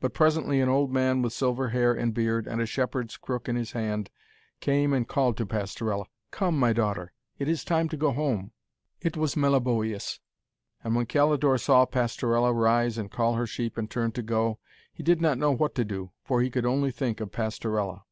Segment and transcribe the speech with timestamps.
[0.00, 3.54] But presently an old man with silver hair and beard, and a shepherd's crook in
[3.54, 4.10] his hand,
[4.58, 8.50] came and called to Pastorella, 'Come, my daughter, it is time to go home.'
[9.00, 10.18] It was Meliboeus,
[10.82, 14.58] and when Calidore saw Pastorella rise and call her sheep and turn to go,
[14.92, 18.00] he did not know what to do, for he could only think of Pastorella.